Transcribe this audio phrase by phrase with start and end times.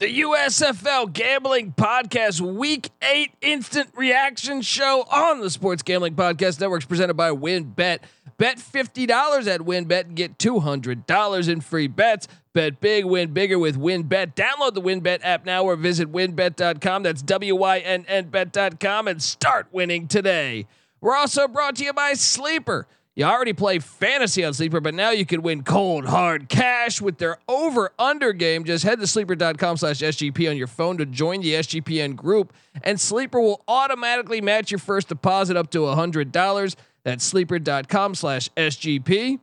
[0.00, 6.86] The USFL Gambling Podcast Week 8 Instant Reaction Show on the Sports Gambling Podcast Networks
[6.86, 7.98] presented by WynnBET.
[8.38, 12.28] Bet $50 at WynnBET and get $200 in free bets.
[12.54, 14.34] Bet big, win bigger with WynnBET.
[14.34, 17.02] Download the WynnBET app now or visit wynnbet.com.
[17.02, 20.66] That's W Y N N bet.com and start winning today.
[21.02, 22.86] We're also brought to you by Sleeper.
[23.16, 27.18] You already play fantasy on Sleeper, but now you can win cold hard cash with
[27.18, 28.64] their over under game.
[28.64, 32.52] Just head to sleeper.com slash SGP on your phone to join the SGPN group,
[32.84, 36.76] and Sleeper will automatically match your first deposit up to $100.
[37.02, 39.40] That's sleeper.com slash SGP.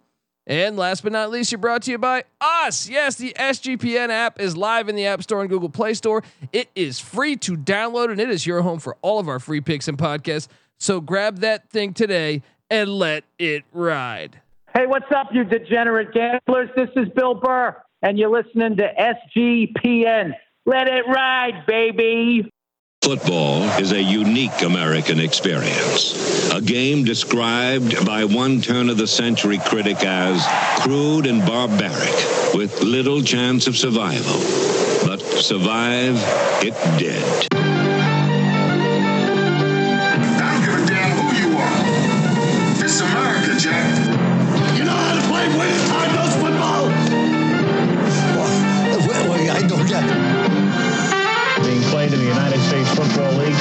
[0.48, 2.88] And last but not least, you're brought to you by us.
[2.88, 6.24] Yes, the SGPN app is live in the App Store and Google Play Store.
[6.54, 9.60] It is free to download, and it is your home for all of our free
[9.60, 10.48] picks and podcasts.
[10.80, 14.40] So grab that thing today and let it ride.
[14.74, 16.70] Hey, what's up, you degenerate gamblers?
[16.76, 20.34] This is Bill Burr, and you're listening to SGPN.
[20.66, 22.52] Let it ride, baby.
[23.02, 26.52] Football is a unique American experience.
[26.52, 30.46] A game described by one turn of the century critic as
[30.82, 34.42] crude and barbaric, with little chance of survival.
[35.08, 36.16] But survive
[36.62, 37.57] it did.
[53.18, 53.56] Football League.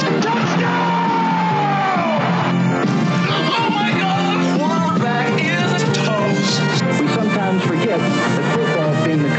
[3.31, 4.61] Oh my God!
[4.61, 7.01] Quarterback is toast.
[7.01, 9.31] We sometimes forget that football, being the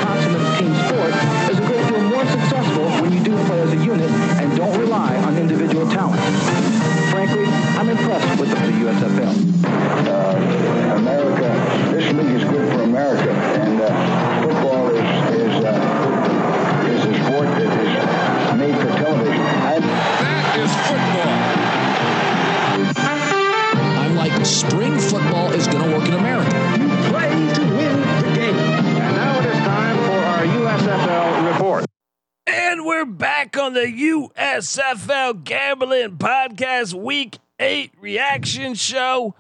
[35.97, 39.33] Gambling Podcast Week 8 Reaction Show.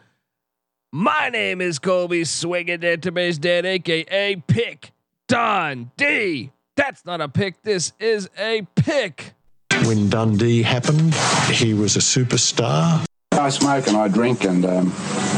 [0.91, 4.91] My name is Colby Swinging Database Dad, aka Pick
[5.27, 6.51] Dundee.
[6.75, 9.33] That's not a pick, this is a pick.
[9.83, 11.13] When Dundee happened,
[11.51, 13.05] he was a superstar.
[13.33, 14.93] I smoke and I drink, and um,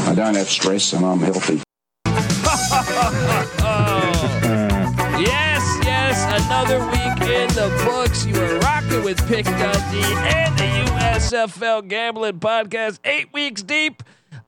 [0.06, 1.60] I don't have stress, and I'm healthy.
[9.30, 14.02] Rocking Pick Dundee and the USFL Gambling Podcast, eight weeks deep.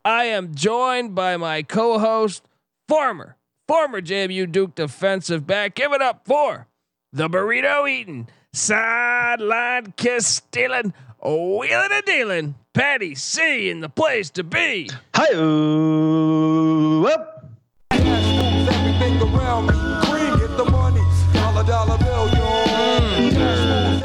[0.05, 2.43] I am joined by my co-host,
[2.89, 3.37] former,
[3.69, 5.75] former JMU Duke defensive back.
[5.75, 6.67] Give it up for
[7.13, 10.93] the burrito eating, sideline kiss stealing,
[11.23, 14.89] wheeling and dealing, Patty C in the place to be.
[15.15, 15.33] Hi,
[17.13, 17.39] up.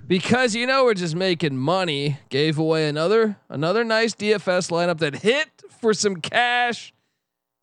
[0.08, 2.18] Because you know we're just making money.
[2.30, 6.94] Gave away another another nice dfs lineup that hit for some cash.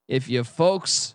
[0.06, 1.14] If you folks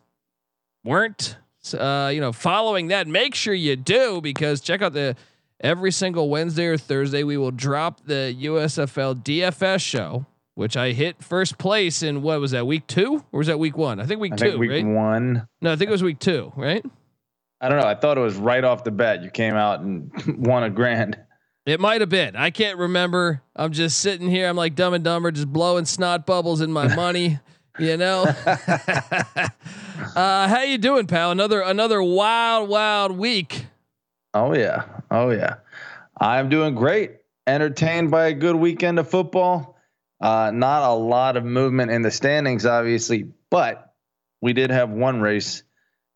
[0.84, 1.38] weren't
[1.78, 5.16] uh, you know following that make sure you do because check out the
[5.62, 10.26] every single wednesday or thursday we will drop the usfl dfs show
[10.56, 13.24] which i hit first place in what was that week two?
[13.32, 14.00] Or was that week one?
[14.00, 14.86] I think week I two think week right?
[14.86, 15.48] one.
[15.62, 16.84] no i think it was week two right
[17.62, 17.88] I don't know.
[17.88, 19.22] I thought it was right off the bat.
[19.24, 20.12] You came out and
[20.48, 21.18] won a grand.
[21.66, 22.36] It might have been.
[22.36, 23.42] I can't remember.
[23.56, 24.48] I'm just sitting here.
[24.48, 27.40] I'm like dumb and dumber, just blowing snot bubbles in my money.
[27.78, 28.24] You know.
[28.24, 29.48] uh,
[30.48, 31.32] how you doing, pal?
[31.32, 33.66] Another another wild, wild week.
[34.34, 34.84] Oh yeah.
[35.12, 35.56] Oh yeah.
[36.20, 37.18] I'm doing great.
[37.48, 39.78] Entertained by a good weekend of football.
[40.22, 43.94] Uh, not a lot of movement in the standings, obviously, but
[44.42, 45.64] we did have one race,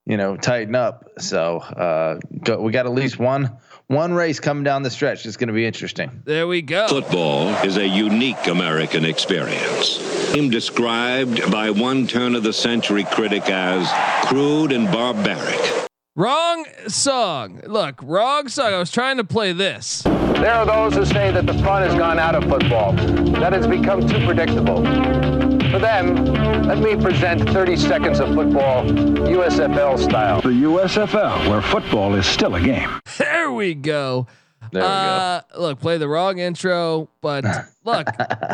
[0.06, 1.10] you know, tighten up.
[1.20, 5.26] So uh, go, we got at least one one race coming down the stretch.
[5.26, 6.22] It's going to be interesting.
[6.26, 6.88] There we go.
[6.88, 10.34] Football is a unique American experience.
[10.34, 13.90] Game described by one turn of the century critic as
[14.28, 15.90] crude and barbaric.
[16.16, 17.62] Wrong song.
[17.66, 18.74] Look, wrong song.
[18.74, 20.04] I was trying to play this.
[20.04, 22.94] There are those who say that the fun has gone out of football,
[23.40, 25.43] that it's become too predictable.
[25.74, 26.26] For them,
[26.68, 30.40] let me present 30 seconds of football, USFL style.
[30.40, 32.92] The USFL, where football is still a game.
[33.18, 34.28] There we go.
[34.72, 37.44] There we uh, Look, play the wrong intro, but
[37.84, 38.06] look,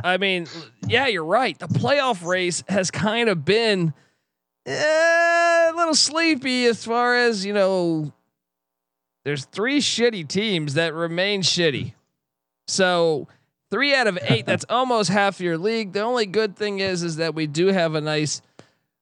[0.01, 0.47] I mean,
[0.87, 1.59] yeah, you're right.
[1.59, 3.93] The playoff race has kind of been
[4.65, 8.13] eh, a little sleepy as far as you know
[9.25, 11.95] there's three shitty teams that remain shitty.
[12.69, 13.27] So
[13.71, 15.93] three out of eight, that's almost half your league.
[15.93, 18.41] The only good thing is, is that we do have a nice,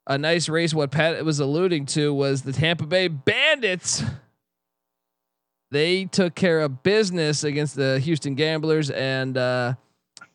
[0.05, 0.73] a nice race.
[0.73, 4.03] What Pat was alluding to was the Tampa Bay Bandits.
[5.69, 9.73] They took care of business against the Houston Gamblers and uh,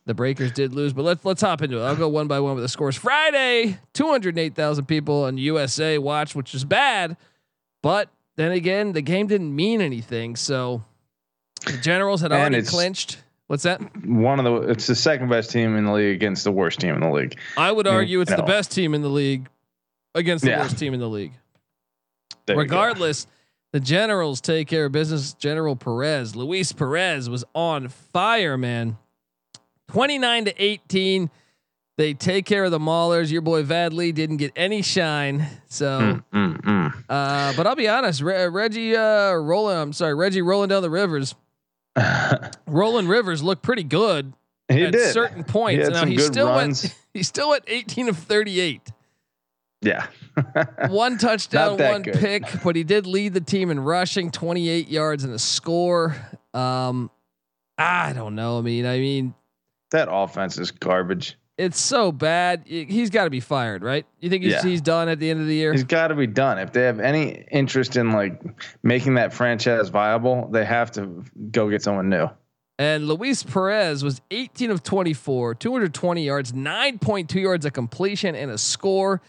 [0.04, 1.84] the Breakers did lose, but let's let's hop into it.
[1.84, 2.96] I'll go one by one with the scores.
[2.96, 7.16] Friday, two hundred eight thousand people on USA watched, which is bad,
[7.82, 10.36] but then again, the game didn't mean anything.
[10.36, 10.84] So
[11.64, 13.21] the Generals had already clinched.
[13.48, 13.80] What's that?
[14.06, 16.94] One of the it's the second best team in the league against the worst team
[16.94, 17.38] in the league.
[17.56, 19.48] I would argue it's the best team in the league
[20.14, 20.60] against the Yeah.
[20.62, 21.32] worst team in the league.
[22.46, 22.56] There.
[22.56, 23.26] Regardless,
[23.72, 25.34] the Generals take care of business.
[25.34, 28.96] General Perez, Luis Perez was on fire, man.
[29.88, 31.30] 29 to 18.
[31.98, 33.30] They take care of the Maulers.
[33.30, 35.46] Your boy Vad Lee didn't get any shine.
[35.68, 37.04] So, Mm, mm, mm.
[37.08, 39.76] uh, but I'll be honest, Re- Reggie uh, rolling.
[39.76, 41.34] I'm sorry, Reggie rolling down the rivers.
[42.66, 44.32] Rolling Rivers looked pretty good
[44.68, 45.84] he at did certain points.
[45.84, 46.82] had now he still runs.
[46.82, 46.94] went.
[47.14, 48.90] He still went 18 of 38.
[49.82, 50.06] Yeah.
[50.88, 52.14] one touchdown, one good.
[52.14, 56.16] pick, but he did lead the team in rushing, 28 yards and a score.
[56.54, 57.10] Um,
[57.76, 58.58] I don't know.
[58.58, 59.34] I mean, I mean,
[59.90, 61.36] that offense is garbage.
[61.58, 62.62] It's so bad.
[62.66, 64.06] He's got to be fired, right?
[64.20, 64.62] You think he's, Yeah.
[64.62, 65.72] he's done at the end of the year?
[65.72, 66.58] He's got to be done.
[66.58, 68.40] If they have any interest in like
[68.82, 72.28] making that franchise viable, they have to go get someone new.
[72.78, 78.58] And Luis Perez was 18 of 24, 220 yards, 9.2 yards of completion and a
[78.58, 79.20] score.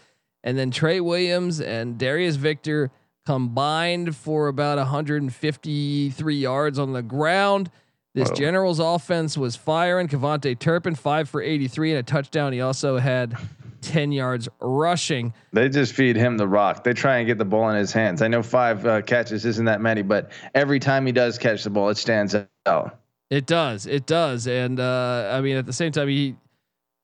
[0.42, 2.90] And then Trey Williams and Darius Victor
[3.26, 7.70] combined for about 153 yards on the ground.
[8.14, 8.34] This Whoa.
[8.36, 10.06] Generals offense was firing.
[10.06, 12.52] KaVontae Turpin, five for 83 and a touchdown.
[12.52, 13.36] He also had
[13.80, 15.34] 10 yards rushing.
[15.52, 16.84] They just feed him the rock.
[16.84, 18.22] They try and get the ball in his hands.
[18.22, 21.70] I know five uh, catches isn't that many, but every time he does catch the
[21.70, 22.98] ball, it stands out.
[23.30, 23.86] It does.
[23.86, 24.46] It does.
[24.46, 26.36] And uh, I mean, at the same time, he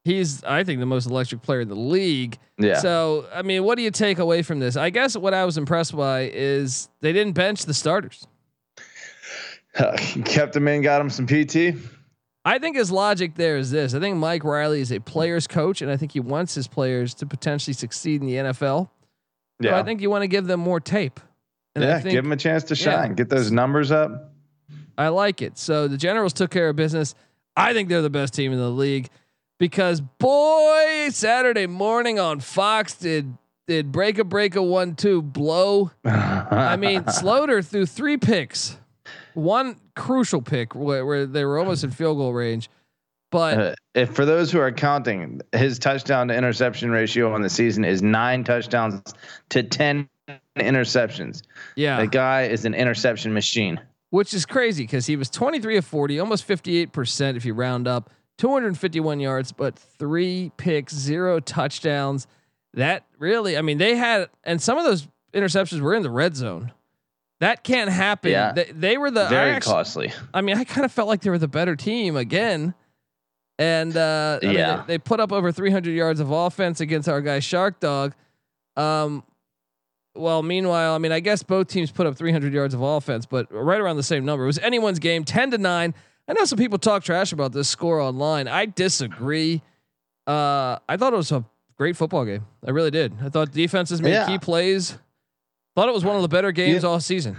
[0.05, 2.39] he's I think the most electric player in the league.
[2.57, 2.79] Yeah.
[2.79, 4.77] So I mean, what do you take away from this?
[4.77, 8.27] I guess what I was impressed by is they didn't bench the starters.
[9.75, 11.77] Kept him in, got him some PT.
[12.45, 13.95] I think his logic there is this.
[13.95, 17.15] I think Mike Riley is a player's coach, and I think he wants his players
[17.15, 18.89] to potentially succeed in the NFL.
[19.63, 19.79] So Yeah.
[19.79, 21.21] I think you want to give them more tape.
[21.75, 21.97] And yeah.
[21.97, 23.03] I think give them a chance to yeah.
[23.03, 23.15] shine.
[23.15, 24.33] Get those numbers up.
[24.97, 25.59] I like it.
[25.59, 27.15] So the Generals took care of business.
[27.57, 29.09] I think they're the best team in the league
[29.59, 35.91] because boy, Saturday morning on Fox did did break a break a one two blow.
[36.05, 38.77] I mean, Sloter threw three picks,
[39.35, 42.69] one crucial pick where, where they were almost in field goal range,
[43.31, 47.51] but Uh, if for those who are counting, his touchdown to interception ratio on the
[47.51, 49.03] season is nine touchdowns
[49.51, 50.09] to ten
[50.59, 51.43] interceptions.
[51.77, 53.81] yeah, The guy is an interception machine.
[54.11, 58.11] which is crazy because he was 23 of 40, almost 58% if you round up,
[58.39, 62.27] 251 yards, but three picks, zero touchdowns.
[62.75, 66.35] That really, I mean, they had, and some of those interceptions were in the red
[66.37, 66.73] zone.
[67.41, 68.31] That can't happen.
[68.33, 68.53] Yeah.
[68.53, 70.13] They, they were the, I, Very actually- costly.
[70.33, 72.75] I mean, I kind of felt like they were the better team again.
[73.59, 74.77] And uh, I mean, Yeah.
[74.87, 78.15] they, they put up over 300 yards of offense against our guy Shark Dog.
[78.77, 79.23] Um,
[80.15, 83.47] well, meanwhile, I mean, I guess both teams put up 300 yards of offense, but
[83.51, 84.45] right around the same number.
[84.45, 85.95] It was anyone's game, 10 to nine.
[86.29, 88.49] I know some people talk trash about this score online.
[88.49, 89.63] I disagree.
[90.27, 91.45] Uh, I thought it was a
[91.77, 92.47] great football game.
[92.67, 93.15] I really did.
[93.23, 94.27] I thought defenses made Yeah.
[94.27, 94.99] key plays.
[95.77, 96.89] Thought it was one of the better games Yeah.
[96.89, 97.37] all season.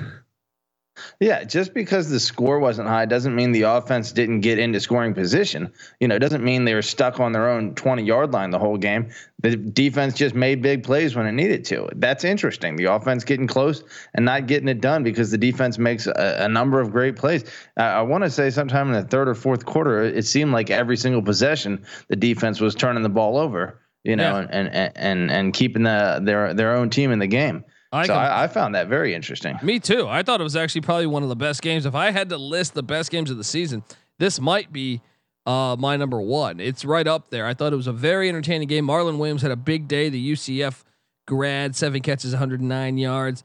[1.20, 5.14] Yeah, just because the score wasn't high doesn't mean the offense didn't get into scoring
[5.14, 5.72] position.
[6.00, 8.60] You know, it doesn't mean they were stuck on their own 20 yard line the
[8.60, 9.10] whole game.
[9.42, 11.88] The defense just made big plays when it needed to.
[11.96, 12.76] That's interesting.
[12.76, 13.84] The offense getting close
[14.14, 17.46] and not getting it done because the defense makes a, a number of great plays.
[17.80, 20.70] Uh, I want to say sometime in the third or fourth quarter, it seemed like
[20.70, 23.80] every single possession the defense was turning the ball over.
[24.04, 24.48] You know, Yeah.
[24.52, 27.64] and, and and and keeping the their their own team in the game.
[27.92, 29.60] I so I, I found that very interesting.
[29.62, 30.08] Me too.
[30.08, 31.86] I thought it was actually probably one of the best games.
[31.86, 33.84] If I had to list the best games of the season,
[34.18, 35.02] this might be
[35.46, 36.60] uh, my number one.
[36.60, 37.46] It's right up there.
[37.46, 38.88] I thought it was a very entertaining game.
[38.88, 40.10] Marlon Williams had a big day.
[40.10, 40.84] The UCF
[41.28, 43.44] grad, seven catches, 109 yards.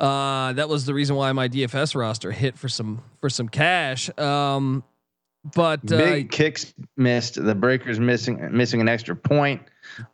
[0.00, 4.10] Uh, that was the reason why my DFS roster hit for some for some cash.
[4.18, 4.82] Um,
[5.54, 7.42] but uh, Big kicks missed.
[7.42, 9.62] The Breakers missing missing an extra point.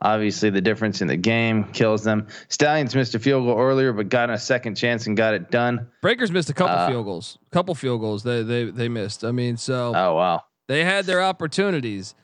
[0.01, 2.27] Obviously, the difference in the game kills them.
[2.47, 5.87] Stallions missed a field goal earlier, but got a second chance and got it done.
[6.01, 7.37] Breakers missed a couple uh, field goals.
[7.51, 9.23] Couple field goals they they they missed.
[9.23, 10.43] I mean, so Oh wow!
[10.67, 12.15] They had their opportunities.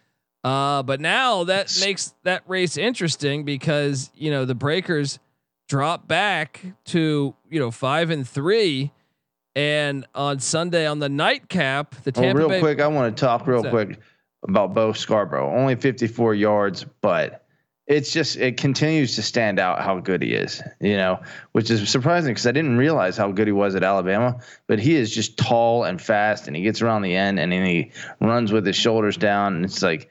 [0.44, 5.18] Uh, but now that makes that race interesting because, you know, the breakers
[5.68, 8.92] drop back to, you know, five and three.
[9.56, 12.60] And on Sunday on the nightcap, the Well, Tampa real Bay.
[12.60, 14.00] quick, I want to talk real quick
[14.48, 15.54] about Bo Scarborough.
[15.56, 17.46] Only 54 yards, but
[17.88, 20.62] it's just it continues to stand out how good he is.
[20.80, 21.22] You know,
[21.52, 24.40] which is surprising because I didn't realize how good he was at Alabama.
[24.68, 27.66] But he is just tall and fast, and he gets around the end, and then
[27.66, 30.10] he runs with his shoulders down, and it's like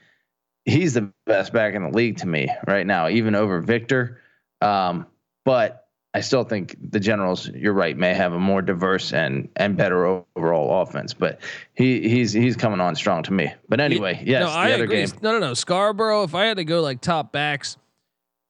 [0.65, 4.21] he's the best back in the league to me right now, even over Victor.
[4.61, 5.07] Um,
[5.45, 5.84] but
[6.15, 10.25] I still think the Generals, you're right, may have a more diverse and and better
[10.37, 11.13] overall offense.
[11.13, 11.41] But
[11.75, 13.53] he he's he's coming on strong to me.
[13.69, 15.05] But anyway, yes, no, the I other agree.
[15.05, 15.13] game.
[15.23, 15.55] No, no, no.
[15.55, 16.23] Scarborough.
[16.23, 17.77] If I had to go like top backs,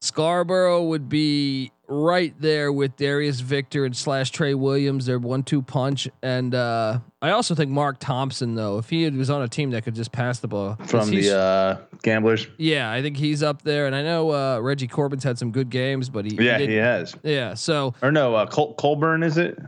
[0.02, 5.06] Scarborough would be right there with Darius Victor and slash Trey Williams.
[5.06, 9.42] Their one-two punch, and uh, I also think Mark Thompson though, if he was on
[9.42, 13.16] a team that could just pass the ball From the uh, Gamblers, yeah, I think
[13.16, 13.86] he's up there.
[13.86, 16.74] And I know uh, Reggie Corbin's had some good games, but he yeah, he he
[16.76, 17.14] has.
[17.22, 17.54] yeah.
[17.54, 19.58] So Or no, uh, Col- Colburn is it?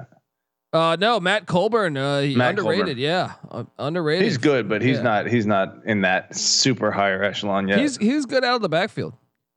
[0.72, 2.86] uh, no, Matt Colburn, uh, he Matt underrated.
[2.86, 2.98] Colburn.
[2.98, 4.24] Yeah, uh, underrated.
[4.24, 5.02] He's good, but he's Yeah.
[5.02, 7.78] not he's not in that super higher echelon yet.
[7.78, 9.14] He's he's good out of the backfield.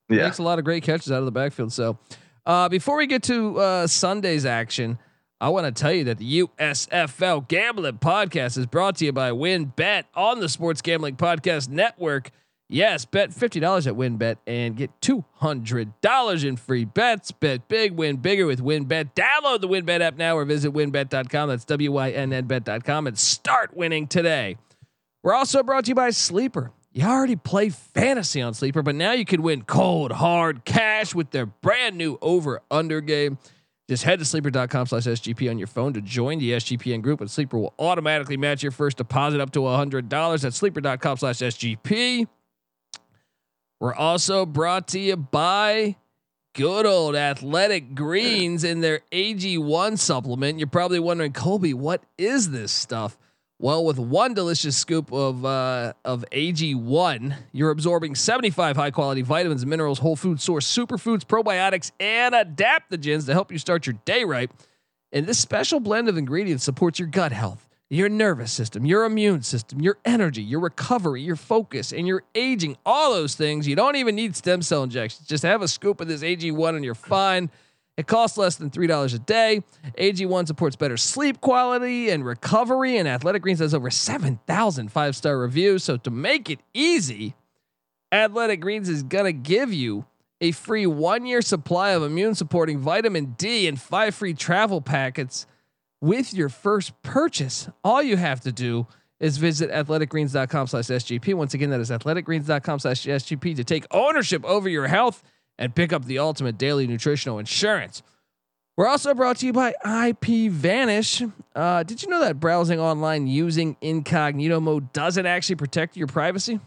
[0.10, 0.24] yeah.
[0.26, 1.72] makes a lot of great catches out of the backfield.
[1.74, 1.98] So,
[2.50, 4.98] uh, before we get to uh, Sunday's action,
[5.40, 9.30] I want to tell you that the USFL Gambling Podcast is brought to you by
[9.30, 12.32] WynnBET on the Sports Gambling Podcast Network.
[12.68, 17.32] Yes, bet fifty dollars at WynnBET and get two hundred dollars in free bets.
[17.32, 19.14] Bet big, win bigger with WynnBET.
[19.14, 21.50] Download the WynnBET app now or visit WynnBET.com.
[21.50, 24.58] That's W Y N N Bet.com and start winning today.
[25.22, 26.72] We're also brought to you by Sleeper.
[26.92, 31.30] You already play fantasy on Sleeper, but now you can win cold, hard cash with
[31.30, 33.38] their brand new over under game.
[33.88, 37.30] Just head to sleeper.com slash SGP on your phone to join the SGPN group, and
[37.30, 42.28] Sleeper will automatically match your first deposit up to $100 at sleeper.com slash SGP.
[43.80, 45.96] We're also brought to you by
[46.54, 50.60] good old Athletic Greens in their AG1 supplement.
[50.60, 53.18] You're probably wondering, Colby, what is this stuff?
[53.62, 59.66] Well, with one delicious scoop of uh, of AG1, you're absorbing 75 high quality vitamins,
[59.66, 64.50] minerals, whole food source, superfoods, probiotics, and adaptogens to help you start your day right.
[65.12, 69.42] And this special blend of ingredients supports your gut health, your nervous system, your immune
[69.42, 72.78] system, your energy, your recovery, your focus, and your aging.
[72.86, 73.68] All those things.
[73.68, 75.28] You don't even need stem cell injections.
[75.28, 77.50] Just have a scoop of this AG1 and you're fine.
[78.00, 79.62] It costs less than $3 a day.
[79.98, 85.38] AG1 supports better sleep quality and recovery, and Athletic Greens has over 7,000 five star
[85.38, 85.84] reviews.
[85.84, 87.36] So, to make it easy,
[88.10, 90.06] Athletic Greens is going to give you
[90.40, 95.46] a free one year supply of immune supporting vitamin D and five free travel packets
[96.00, 97.68] with your first purchase.
[97.84, 98.88] All you have to do
[99.20, 101.34] is visit athleticgreens.com slash SGP.
[101.34, 105.22] Once again, that is athleticgreens.com slash SGP to take ownership over your health
[105.60, 108.02] and pick up the ultimate daily nutritional insurance.
[108.78, 109.74] We're also brought to you by
[110.08, 111.22] IP Vanish.
[111.54, 116.62] Uh, did you know that browsing online using incognito mode doesn't actually protect your privacy?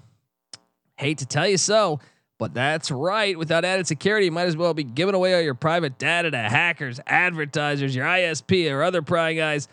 [0.97, 2.01] Hate to tell you so,
[2.39, 3.37] but that's right.
[3.39, 6.37] Without added security, you might as well be giving away all your private data to
[6.37, 9.67] hackers, advertisers, your ISP, or other prying eyes.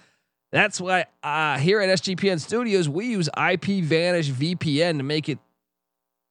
[0.53, 5.39] That's why uh, here at SGPN Studios, we use IP Vanish VPN to make it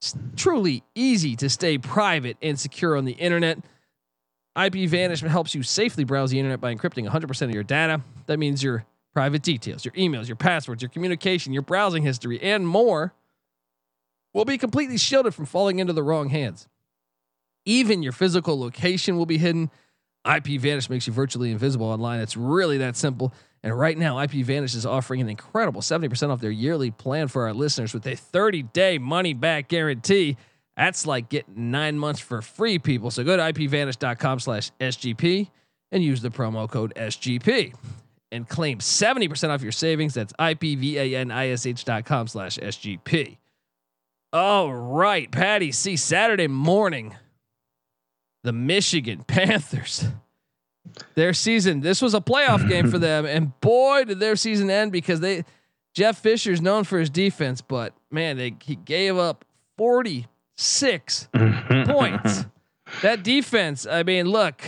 [0.03, 3.59] s- truly easy to stay private and secure on the internet.
[4.57, 8.01] IP Vanish helps you safely browse the internet by encrypting 100% of your data.
[8.27, 12.67] That means your private details, your emails, your passwords, your communication, your browsing history, and
[12.67, 13.15] more
[14.35, 16.69] will be completely shielded from falling into the wrong hands.
[17.65, 19.71] Even your physical location will be hidden.
[20.29, 22.21] IP Vanish makes you virtually invisible online.
[22.21, 23.33] It's really that simple.
[23.63, 27.47] And right now, IP Vanish is offering an incredible 70% off their yearly plan for
[27.47, 30.37] our listeners with a 30 day money back guarantee.
[30.77, 33.11] That's like getting nine months for free, people.
[33.11, 35.51] So go to ipvanish.com slash SGP
[35.91, 37.75] and use the promo code SGP
[38.31, 40.15] and claim 70% off your savings.
[40.15, 43.39] That's ipvanish.com slash SGP.
[44.33, 45.73] All right, Patty.
[45.73, 47.17] See, Saturday morning,
[48.43, 50.07] the Michigan Panthers.
[51.15, 51.81] Their season.
[51.81, 55.45] This was a playoff game for them, and boy, did their season end because they.
[55.95, 59.45] Jeff Fisher's known for his defense, but man, they he gave up
[59.77, 60.27] forty
[60.57, 61.29] six
[61.87, 62.47] points.
[63.03, 63.87] That defense.
[63.87, 64.63] I mean, look,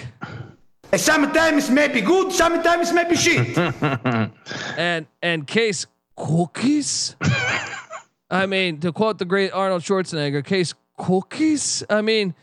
[0.97, 3.57] Sometimes may be good, sometimes may be shit.
[4.77, 5.87] and and Case
[6.19, 7.15] Cookus.
[8.29, 11.85] I mean, to quote the great Arnold Schwarzenegger, Case Cookus.
[11.89, 12.35] I mean,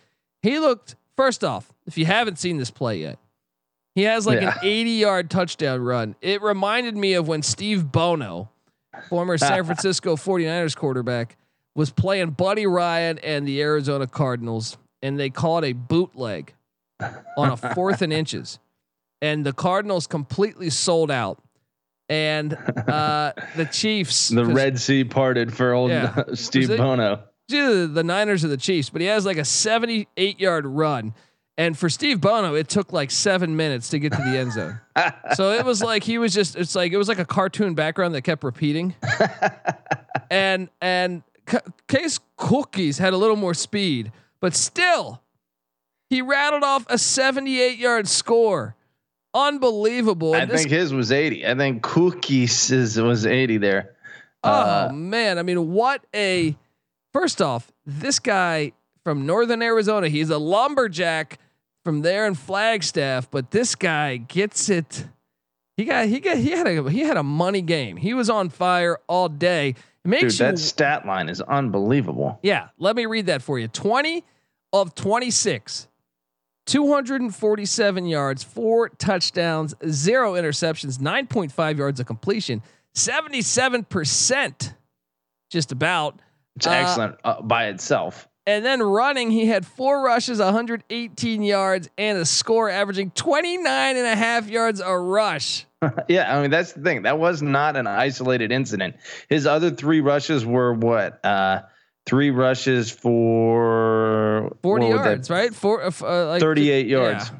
[0.42, 0.96] he looked.
[1.18, 3.18] First off, if you haven't seen this play yet,
[3.96, 4.54] he has like Yeah.
[4.54, 6.16] an 80 yard touchdown run.
[6.22, 8.50] It reminded me of when Steve Bono,
[9.10, 11.36] former San Francisco 49ers quarterback,
[11.76, 16.54] was playing Buddy Ryan and the Arizona Cardinals, and they called a bootleg
[17.36, 18.60] on a fourth and inches.
[19.22, 21.42] And the Cardinals completely sold out.
[22.10, 24.30] and uh, the Chiefs.
[24.30, 26.24] The Red Sea parted for old Yeah.
[26.36, 27.24] Steve Bono.
[27.48, 31.14] It's either the Niners or the Chiefs, but he has like a 78 yard run.
[31.60, 34.80] And for Steve Bono, it took like seven minutes to get to the end zone.
[35.36, 38.14] so it was like he was just, it's like, it was like a cartoon background
[38.16, 38.94] that kept repeating.
[40.30, 45.22] and, and C- Case Cookus had a little more speed, but still,
[46.10, 48.76] he rattled off a 78 yard score.
[49.34, 50.34] Unbelievable.
[50.34, 51.46] I And this think his was 80.
[51.48, 53.96] I think Cookus is, was 80 there.
[54.44, 56.56] Oh Uh, man, I mean, what a
[57.18, 58.72] first off, this guy
[59.04, 61.40] from Northern Arizona, he's a lumberjack
[61.84, 65.08] from there in Flagstaff, but this guy gets it.
[65.78, 67.98] He got he got he had a he had a money game.
[67.98, 69.70] He was on fire all day.
[70.06, 72.40] It Dude, you that stat line is unbelievable.
[72.44, 73.68] yeah, let me read that for you.
[73.68, 74.24] 20
[74.74, 75.88] of 26,
[76.66, 82.62] 247 yards, four touchdowns, zero interceptions, 9.5 yards of completion,
[82.96, 84.74] 77%,
[85.50, 86.22] just about.
[86.58, 88.28] It's Uh, excellent uh, by itself.
[88.46, 94.06] And then running, he had four rushes, 118 yards, and a score averaging 29 and
[94.08, 95.66] a half yards a rush.
[96.08, 97.04] Yeah, I mean that's the thing.
[97.04, 98.96] That was not an isolated incident.
[99.30, 101.24] His other three rushes were what?
[101.24, 101.62] Uh,
[102.08, 105.54] three rushes for 40 what would that- yards, right?
[105.54, 106.98] Four, uh, uh, like 38 yeah.
[106.98, 107.32] yards.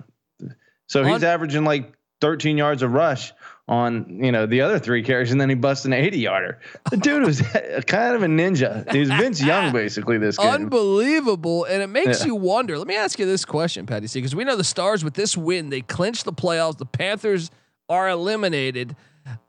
[0.88, 3.34] So he's On- averaging like 13 yards a rush
[3.70, 6.60] on you know the other three carries, and then he busts an 80 yarder.
[6.90, 7.42] The dude was
[7.88, 8.90] kind of a ninja.
[8.92, 10.18] He was Vince Young basically.
[10.18, 10.48] This game.
[10.48, 11.66] Unbelievable.
[11.66, 12.28] And it makes Yeah.
[12.28, 12.78] you wonder.
[12.78, 15.36] Let me ask you this question, Patty C, because we know the Stars with this
[15.36, 16.78] win, they clinch the playoffs.
[16.78, 17.52] The Panthers
[17.90, 18.96] are eliminated.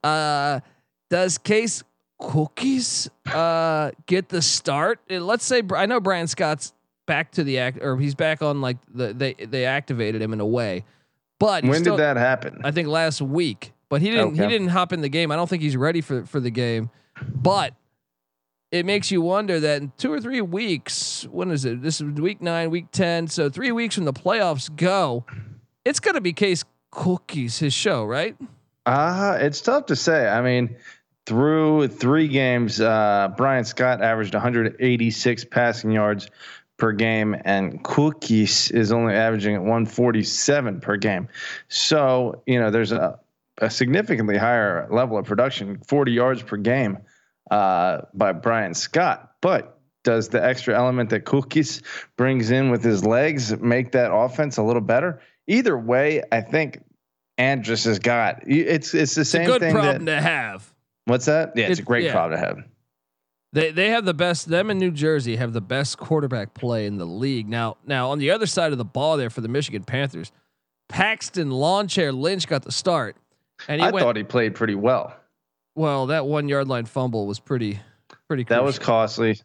[0.02, 0.60] Uh,
[1.10, 1.84] does Case
[2.20, 5.00] Cookus uh, get the start?
[5.10, 6.72] Uh, Let's say I know Bryan Scott's
[7.06, 10.40] back to the act, or he's back on like the they they activated him in
[10.40, 10.84] a way.
[11.38, 12.60] But when still- did that happen?
[12.64, 13.72] I think last week.
[13.88, 15.30] But he didn't he didn't hop in the game.
[15.30, 16.90] I don't think he's ready for for the game.
[17.34, 17.74] But
[18.70, 21.82] it makes you wonder that in two or three weeks, when is it?
[21.82, 23.28] This is week nine, week ten.
[23.28, 25.24] So three weeks when the playoffs go,
[25.84, 28.36] it's gonna be Case Cookus his show, right?
[28.84, 30.28] Uh, it's tough to say.
[30.28, 30.76] I mean,
[31.26, 36.30] through three games, uh, Bryan Scott averaged 186 passing yards
[36.78, 41.28] per game, and Cookus is only averaging at 147 per game.
[41.68, 43.18] So, you know, there's a,
[43.58, 46.98] a significantly higher level of production, 40 yards per game
[47.50, 49.32] uh, by Bryan Scott.
[49.40, 51.82] But does the extra element that Cookus
[52.16, 55.20] brings in with his legs make that offense a little better?
[55.46, 56.82] Either way, I think
[57.36, 60.72] Andrus has got it's it's the It's a same good thing problem that to have.
[61.04, 61.52] what's that?
[61.56, 62.12] Yeah, it's, It- a great yeah.
[62.12, 62.58] problem to have.
[63.52, 64.48] They they have the best.
[64.48, 67.48] Them in New Jersey have the best quarterback play in the league.
[67.48, 70.32] Now now on the other side of the ball there for the Michigan Panthers,
[70.90, 73.16] Paxton Lawn Chair Lynch got the start,
[73.66, 75.16] and he I went thought he played pretty well.
[75.74, 76.06] well.
[76.06, 77.80] That one yard line fumble was pretty
[78.28, 78.44] pretty.
[78.44, 79.40] That was costly.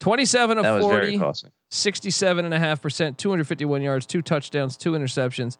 [0.00, 1.50] 27 of That was 40, very costly.
[1.70, 5.58] 67.5%, 251 yards, two touchdowns, two interceptions.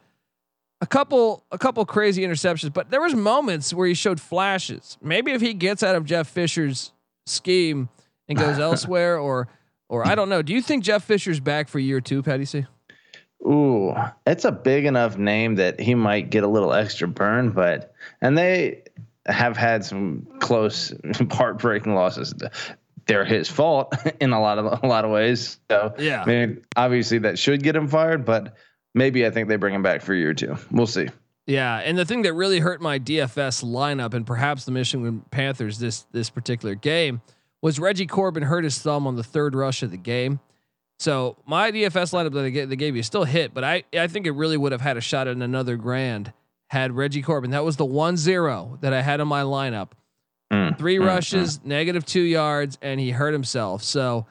[0.81, 4.99] A couple a couple crazy interceptions, but there was moments where he showed flashes.
[5.01, 6.93] Maybe if he gets out of Jeff Fisher's
[7.27, 7.89] scheme
[8.29, 9.47] and goes elsewhere or
[9.89, 10.43] or I don't know.
[10.43, 12.67] Do you think Jeff Fisher's back for year 2, Patty C?
[13.47, 13.95] Ooh,
[14.27, 18.37] it's a big enough name that he might get a little extra burn, but and
[18.37, 18.83] they
[19.27, 20.93] have had some close,
[21.31, 22.35] heartbreaking losses.
[23.07, 25.59] They're his fault in a lot of a lot of ways.
[25.71, 26.23] So Yeah.
[26.23, 28.57] I mean, obviously that should get him fired, but
[28.95, 30.57] maybe I think they bring him back for a year or two.
[30.71, 31.09] We'll see.
[31.47, 35.79] Yeah, and the thing that really hurt my DFS lineup and perhaps the Michigan Panthers
[35.79, 37.21] this this particular game
[37.61, 40.41] was Reggie Corbin hurt his thumb on the third rush of the game.
[40.99, 44.07] So my DFS lineup that they, ga- they gave you still hit, but I I
[44.07, 46.33] think it really would have had a shot at another grand
[46.73, 47.51] had Reggie Corbin.
[47.51, 49.91] That was the one zero that I had in my lineup.
[50.51, 53.83] Mm, Three mm, rushes, negative two yards, and he hurt himself.
[53.83, 54.27] So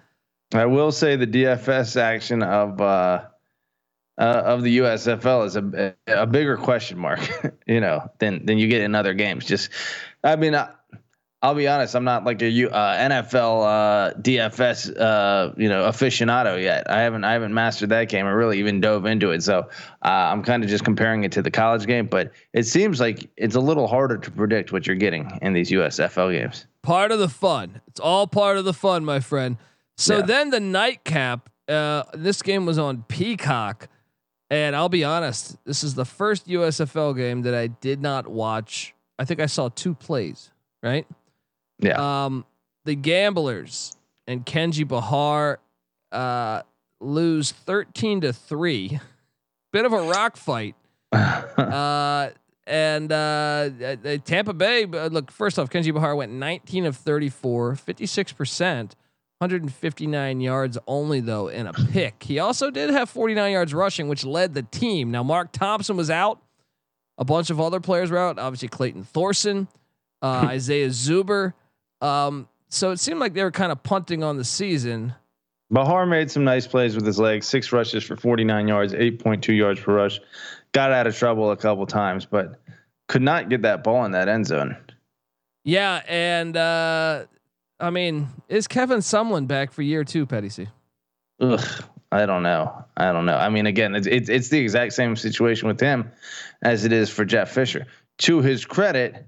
[0.52, 3.26] I will say the DFS action of uh,
[4.18, 7.20] uh, of the USFL is a a bigger question mark,
[7.68, 9.46] you know, than than you get in other games.
[9.46, 9.70] Just,
[10.24, 10.70] I mean, I,
[11.44, 16.62] I'll be honest, I'm not like a uh, NFL uh, DFS uh, you know aficionado
[16.62, 16.90] yet.
[16.90, 18.28] I haven't I haven't mastered that game.
[18.28, 19.68] I really even dove into it, so
[20.04, 22.06] uh, I'm kind of just comparing it to the college game.
[22.06, 25.72] But it seems like it's a little harder to predict what you're getting in these
[25.72, 26.68] USFL games.
[26.84, 27.82] part of the fun.
[27.88, 29.58] It's all part of the fun, my friend.
[29.98, 30.26] So Yeah.
[30.26, 31.50] then the nightcap.
[31.68, 33.88] Uh, this game was on Peacock,
[34.50, 38.94] and I'll be honest, this is the first USFL game that I did not watch.
[39.18, 40.52] I think I saw two plays.
[40.84, 41.06] Right.
[41.82, 42.26] Yeah.
[42.26, 42.46] Um,
[42.86, 43.96] the Gamblers
[44.28, 45.60] and Kenji Bahar
[46.12, 46.62] uh,
[47.00, 49.00] lose thirteen to three.
[49.74, 50.76] Bit of a rock fight.
[51.14, 52.30] Uh,
[52.68, 54.84] and uh, uh, Tampa Bay.
[54.84, 58.96] uh, Look, first off, Kenji Bahar went 19 of 34, 56 percent.
[59.40, 62.22] 159 yards only though in a pick.
[62.24, 65.10] He also did have 49 yards rushing, which led the team.
[65.12, 66.40] Now Mark Thompson was out.
[67.18, 68.38] A bunch of other players were out.
[68.38, 69.68] Obviously Clayton Thorson,
[70.22, 71.54] uh, Isaiah Zuber.
[72.02, 75.14] Um, so it seemed like they were kind of punting on the season.
[75.70, 77.48] Bahar made some nice plays with his legs.
[77.48, 80.20] Six rushes for 49 yards, 8.2 yards per rush.
[80.74, 82.60] Got out of trouble a couple times, but
[83.08, 84.76] could not get that ball in that end zone.
[85.64, 87.26] Yeah, and uh,
[87.80, 90.68] I mean, is Kevin Sumlin back for year two, Patty C?
[91.40, 92.86] Ugh, I don't know.
[92.98, 93.38] I don't know.
[93.38, 96.12] I mean, again, it's, it's it's the exact same situation with him
[96.62, 97.86] as it is for Jeff Fisher.
[98.20, 99.26] To his credit,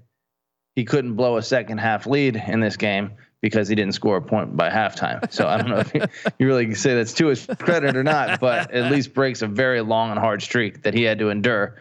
[0.74, 4.22] he couldn't blow a second half lead in this game because he didn't score a
[4.22, 5.30] point by halftime.
[5.30, 6.02] So I don't know if you,
[6.38, 9.46] you really can say that's to his credit or not, but at least breaks a
[9.46, 11.76] very long and hard streak that he had to endure.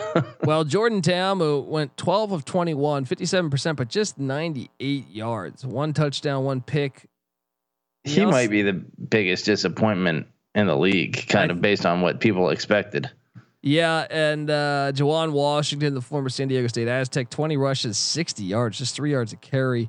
[0.44, 6.62] well, Jordan Ta'amu went 12 of 21, 57%, but just 98 yards, one touchdown, one
[6.62, 7.08] pick.
[8.04, 11.86] He, he also, might be the biggest disappointment in the league, kind I, of based
[11.86, 13.10] on what people expected.
[13.62, 18.78] Yeah, and uh Juwan Washington, the former San Diego State Aztec, 20 rushes, 60 yards,
[18.78, 19.88] just three yards a carry.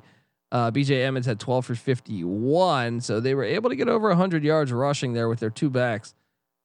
[0.52, 4.44] Uh, BJ Emmons had 12 for 51, so they were able to get over 100
[4.44, 6.14] yards rushing there with their two backs.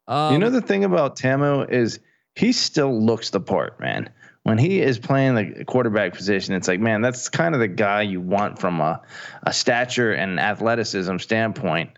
[0.08, 2.00] Um, you know the thing about Ta'amu is
[2.36, 4.12] he still looks the part, man.
[4.43, 8.04] When he is playing the quarterback position, it's like, man, that's kind of the guy
[8.04, 9.02] you want from a,
[9.43, 11.89] a stature and athleticism standpoint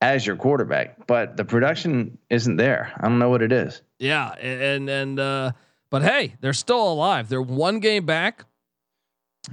[0.00, 1.06] as your quarterback.
[1.06, 2.92] But the production isn't there.
[2.96, 3.82] I don't know what it is.
[3.98, 5.52] Yeah, and and uh,
[5.90, 7.28] but hey, they're still alive.
[7.28, 8.44] They're one game back,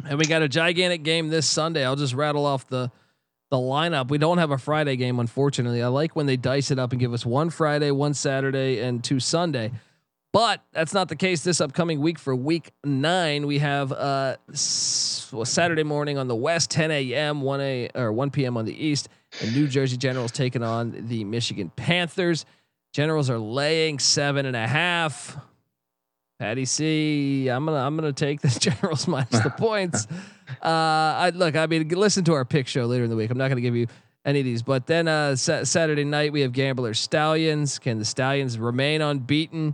[0.08, 1.86] and we got a gigantic game this Sunday.
[1.86, 2.91] I'll just rattle off the
[3.51, 4.10] the lineup.
[4.10, 5.81] We don't have a Friday game, unfortunately.
[5.81, 9.03] I like when they dice it up and give us one Friday, one Saturday, and
[9.03, 9.71] two Sunday.
[10.34, 12.19] But that's not the case this upcoming week.
[12.19, 17.39] For week nine, we have uh, s- well, Saturday morning on the West, 10 a.m.,
[17.41, 18.58] 1 a or 1 p.m.
[18.58, 19.08] on the East.
[19.41, 22.45] The New Jersey Generals taking on the Michigan Panthers.
[22.93, 25.38] Generals are laying seven and a half.
[26.39, 30.08] Patty C, I'm gonna I'm gonna take the Generals minus the points.
[30.62, 33.32] Uh, I look, I mean, listen to our pick show later in the week.
[33.32, 33.88] I'm not gonna give you
[34.26, 37.80] any of these, but then uh, sa- Saturday night we have Gambler Stallions.
[37.80, 39.74] Can the Stallions remain unbeaten?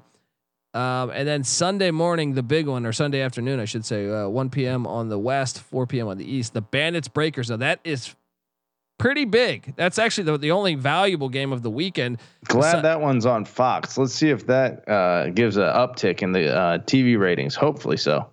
[0.74, 4.30] Um, and then Sunday morning, the big one, or Sunday afternoon, I should say, uh,
[4.30, 4.88] 1 p.m.
[4.88, 6.08] on the west, 4 p.m.
[6.08, 6.54] on the east.
[6.54, 7.50] The Bandits Breakers.
[7.50, 8.16] Now that is
[9.02, 9.74] pretty big.
[9.76, 12.20] That's actually the, the only valuable game of the weekend.
[12.46, 13.98] Glad so, that one's on Fox.
[13.98, 17.56] Let's see if that uh, gives an uptick in the uh, TV ratings.
[17.56, 18.28] Hopefully so.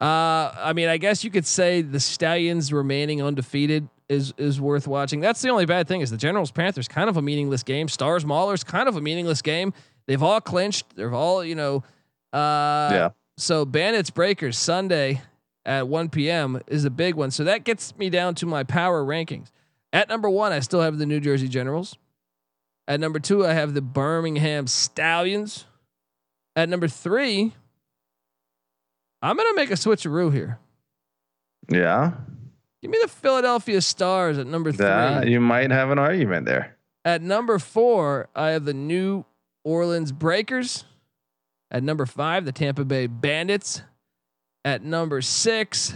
[0.00, 4.88] Uh, I mean, I guess you could say the Stallions remaining undefeated is is worth
[4.88, 5.20] watching.
[5.20, 7.86] That's the only bad thing is the Generals Panthers kind of a meaningless game.
[7.88, 9.72] Stars Maulers kind of a meaningless game.
[10.06, 10.96] They've all clinched.
[10.96, 11.84] They've all you know.
[12.32, 13.08] Uh, yeah.
[13.36, 15.22] So Bandits Breakers Sunday
[15.64, 16.60] at 1 p.m.
[16.66, 17.30] is a big one.
[17.30, 19.50] So that gets me down to my power rankings.
[19.92, 21.96] At number one, I still have the New Jersey Generals.
[22.88, 25.66] At number two, I have the Birmingham Stallions.
[26.56, 27.54] At number three,
[29.22, 30.58] I'm gonna make a switcheroo here.
[31.70, 32.12] Yeah.
[32.82, 34.84] Give me the Philadelphia Stars at number three.
[34.86, 36.76] Yeah, you might have an argument there.
[37.04, 39.24] At number four, I have the New
[39.64, 40.84] Orleans Breakers.
[41.70, 43.82] At number five, the Tampa Bay Bandits.
[44.64, 45.94] At number six,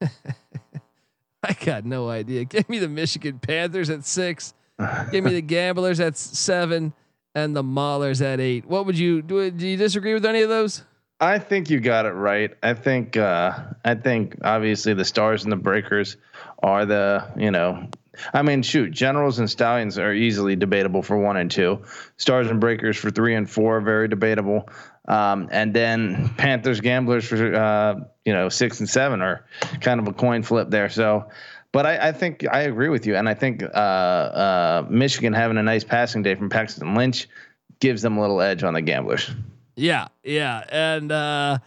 [1.42, 2.44] I got no idea.
[2.44, 4.54] Give me the Michigan Panthers at six.
[5.10, 6.92] Give me the Gamblers at seven,
[7.34, 8.66] and the Maulers at eight.
[8.66, 9.50] What would you do?
[9.50, 10.82] Do you disagree with any of those?
[11.20, 12.52] I think you got it right.
[12.62, 16.16] I think uh, I think obviously the Stars and the Breakers
[16.62, 17.88] are the you know
[18.32, 21.82] I mean shoot Generals and Stallions are easily debatable for one and two.
[22.16, 24.68] Stars and Breakers for three and four very debatable.
[25.08, 29.46] Um, and then Panthers Gamblers for uh, you know six and seven are
[29.80, 30.90] kind of a coin flip there.
[30.90, 31.30] So,
[31.72, 35.56] but I, I think I agree with you, and I think uh, uh, Michigan having
[35.56, 37.26] a nice passing day from Paxton Lynch
[37.80, 39.30] gives them a little edge on the Gamblers.
[39.76, 41.58] Yeah, yeah, and uh,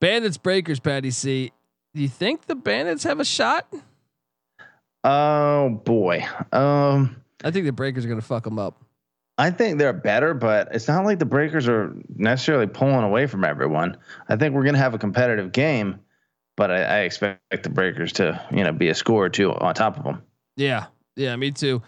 [0.00, 1.52] Bandits Breakers, Patty C.
[1.94, 3.66] Do you think the Bandits have a shot?
[5.02, 8.82] Oh boy, um, I think the Breakers are going to fuck them up.
[9.38, 13.42] I think they're better, but it's not like the Breakers are necessarily pulling away from
[13.42, 13.96] everyone.
[14.28, 16.00] I think we're going to have a competitive game,
[16.58, 19.74] but I, I, expect the Breakers to, you know, be a score or two on
[19.74, 20.22] top of them.
[20.56, 21.80] Yeah, yeah, me too.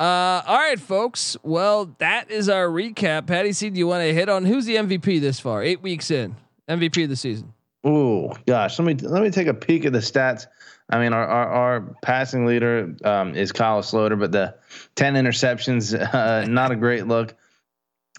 [0.00, 1.36] Uh, all right, folks.
[1.44, 3.28] Well, that is our recap.
[3.28, 5.62] Patty C, do you want to hit on who's the MVP this far?
[5.62, 6.34] Eight weeks in,
[6.68, 7.52] MVP of the season.
[7.86, 10.48] Oh gosh, let me let me take a peek at the stats.
[10.90, 14.56] I mean, our our, our passing leader um, is Kyle Sloter, but the
[14.96, 17.36] ten interceptions, uh, not a great look.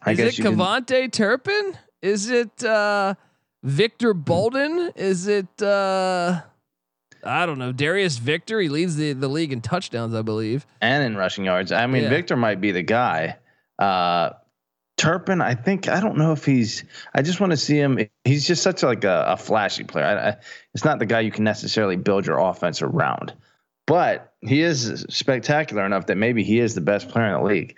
[0.02, 1.78] I is guess it KaVontae Turpin?
[2.02, 3.16] Is it uh,
[3.62, 4.94] Victor Bolden?
[4.96, 5.62] Is it?
[5.62, 6.42] uh
[7.24, 7.74] I don't know.
[7.74, 8.62] Darius Victor.
[8.62, 11.74] He leads the the league in touchdowns, I believe, and in rushing yards.
[11.74, 12.10] I mean, Yeah.
[12.10, 13.36] Victor might be the guy.
[14.98, 16.84] Turpin, I think I don't know if he's.
[17.14, 18.00] I just want to see him.
[18.24, 20.06] He's just such like a, a flashy player.
[20.06, 20.38] I, I,
[20.74, 23.34] it's not the guy you can necessarily build your offense around,
[23.86, 27.76] but he is spectacular enough that maybe he is the best player in the league.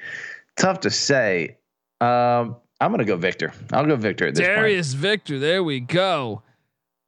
[0.56, 1.58] Tough to say.
[2.00, 3.54] Um, I'm gonna go Victor.
[3.74, 4.56] I'll go Victor at this point.
[4.56, 5.40] Darius Victor.
[5.40, 6.42] There we go.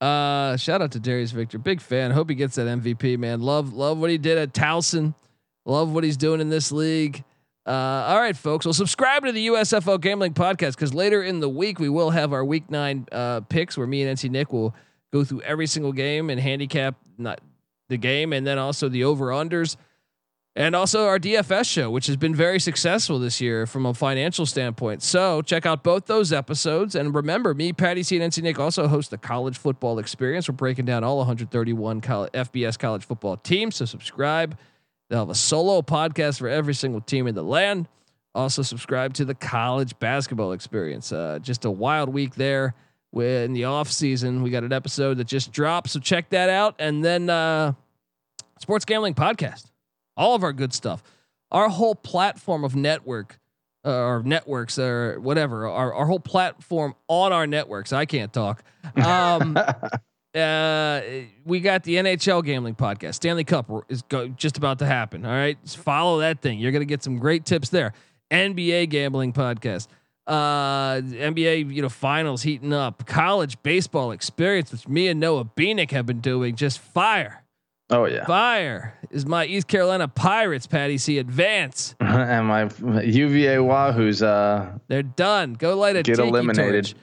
[0.01, 1.59] Uh, shout out to Darius Victor.
[1.59, 2.11] Big fan.
[2.11, 3.39] Hope he gets that MVP, man.
[3.41, 5.13] Love, love what he did at Towson.
[5.63, 7.23] Love what he's doing in this league.
[7.65, 8.65] Uh, all right, folks.
[8.65, 12.33] Well, subscribe to the USFL Gambling Podcast because later in the week we will have
[12.33, 14.73] our Week Nine uh, picks, where me and NC Nick will
[15.13, 17.39] go through every single game and handicap not
[17.89, 19.75] the game, and then also the over unders,
[20.55, 24.45] and also our DFS show, which has been very successful this year from a financial
[24.47, 25.03] standpoint.
[25.03, 28.87] So check out both those episodes, and remember, me, Patty C, and NC Nick also
[28.87, 30.49] host the College Football Experience.
[30.49, 33.75] We're breaking down all 131 coll- FBS college football teams.
[33.75, 34.57] So subscribe.
[35.11, 37.89] They'll have a solo podcast for every single team in the land.
[38.33, 41.11] Also, subscribe to the college basketball experience.
[41.11, 42.73] Uh, just a wild week there.
[43.13, 46.75] In the off season, we got an episode that just dropped, so check that out.
[46.79, 47.73] And then uh,
[48.61, 49.65] sports gambling podcast,
[50.15, 51.03] all of our good stuff,
[51.51, 53.37] our whole platform of network
[53.85, 57.91] uh, or networks or whatever, our, our whole platform on our networks.
[57.91, 58.63] I can't talk.
[58.95, 59.59] Um,
[60.35, 61.01] uh,
[61.45, 63.15] we got the NHL gambling podcast.
[63.15, 65.25] Stanley Cup is go- just about to happen.
[65.25, 66.59] All right, just follow that thing.
[66.59, 67.93] You're gonna get some great tips there.
[68.31, 69.87] NBA gambling podcast.
[70.27, 73.05] Uh, NBA, you know, finals heating up.
[73.05, 77.43] College baseball experience, which me and Noah Beanick have been doing, just fire.
[77.89, 80.65] Oh yeah, Fire is my East Carolina Pirates.
[80.65, 81.93] Patty C advance.
[81.99, 82.69] and my
[83.01, 85.55] UVA Wahoo's uh, They're done.
[85.55, 86.85] Go light a Get eliminated.
[86.85, 86.95] torch.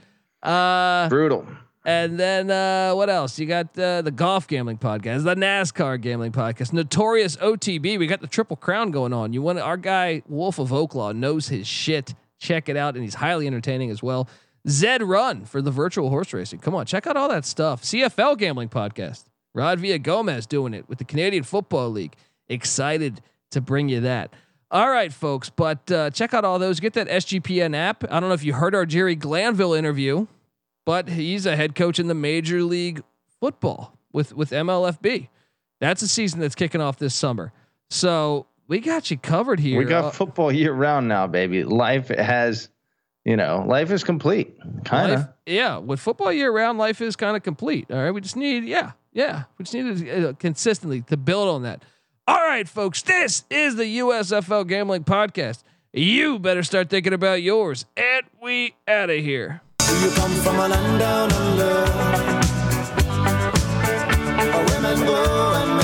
[0.43, 1.47] Uh, brutal.
[1.89, 3.39] And then uh, what else?
[3.39, 7.99] You got uh, the golf gambling podcast, the NASCAR gambling podcast, Notorious OTB.
[7.99, 9.33] We got the Triple Crown going on.
[9.33, 12.15] You want our guy Wolf of Oaklaw knows his shit.
[12.39, 14.29] Check it out, and he's highly entertaining as well.
[14.69, 16.59] Zed Run for the virtual horse racing.
[16.59, 17.83] Come on, check out all that stuff.
[17.83, 19.25] CFL gambling podcast.
[19.55, 22.17] Rod Villa Gomez doing it with the Canadian Football League.
[22.51, 23.23] Excited
[23.53, 24.35] to bring you that.
[24.71, 26.81] All right, folks, but uh, check out all those.
[26.81, 28.05] Get that SGPN app.
[28.05, 30.27] I don't know if you heard our Jerry Glanville interview
[30.89, 33.03] but he's a head coach in the Major League
[33.43, 35.29] Football with with MLFB.
[35.81, 37.53] That's a season that's kicking off this summer.
[37.91, 39.77] So we got you covered here.
[39.79, 41.63] We got Uh, football year round now, baby.
[41.63, 42.71] Life has,
[43.27, 44.57] you know, life is complete.
[44.87, 45.29] Kind of.
[45.45, 47.91] yeah, with football year round, life is kind of complete.
[47.91, 51.51] All right, we just need yeah, yeah, we just need to uh, consistently to build
[51.51, 51.85] on that.
[52.27, 55.65] All right, folks, this is the USFL Gambling Podcast.
[55.93, 59.61] You better start thinking about yours, and we out of here.
[59.89, 61.75] Do you come from a land down under?
[64.39, 65.78] Where women go and